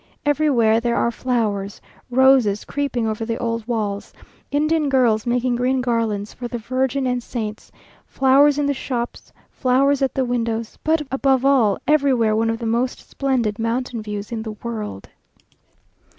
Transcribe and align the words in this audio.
Everywhere 0.25 0.79
there 0.79 0.95
are 0.95 1.11
flowers 1.11 1.79
roses 2.09 2.65
creeping 2.65 3.05
over 3.05 3.23
the 3.23 3.37
old 3.37 3.67
walls, 3.67 4.11
Indian 4.49 4.89
girls 4.89 5.27
making 5.27 5.55
green 5.57 5.79
garlands 5.79 6.33
for 6.33 6.47
the 6.47 6.57
virgin 6.57 7.05
and 7.05 7.21
saints, 7.21 7.71
flowers 8.07 8.57
in 8.57 8.65
the 8.65 8.73
shops, 8.73 9.31
flowers 9.51 10.01
at 10.01 10.15
the 10.15 10.25
windows, 10.25 10.75
but, 10.83 11.03
above 11.11 11.45
all, 11.45 11.77
everywhere 11.87 12.35
one 12.35 12.49
of 12.49 12.57
the 12.57 12.65
most 12.65 13.07
splendid 13.11 13.59
mountain 13.59 14.01
views 14.01 14.31
in 14.31 14.41
the 14.41 14.53
world. 14.53 15.07